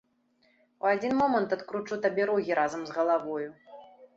У 0.85 0.87
адзін 0.93 1.13
момант 1.19 1.53
адкручу 1.57 1.99
табе 2.07 2.23
рогі 2.33 2.59
разам 2.63 2.81
з 2.89 2.99
галавою. 2.99 3.47